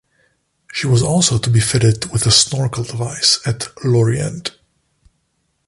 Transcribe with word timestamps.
She 0.73 0.87
was 0.87 1.03
also 1.03 1.37
to 1.37 1.49
be 1.51 1.59
fitted 1.59 2.05
with 2.11 2.25
a 2.25 2.31
snorkel 2.31 2.83
device 2.83 3.37
at 3.45 3.67
Lorient. 3.85 4.57